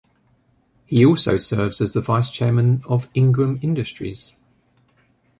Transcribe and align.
He 0.83 1.05
also 1.05 1.37
serves 1.37 1.79
as 1.79 1.93
the 1.93 2.01
Vice 2.01 2.31
Chairman 2.31 2.81
of 2.89 3.07
Ingram 3.13 3.59
Industries. 3.61 4.33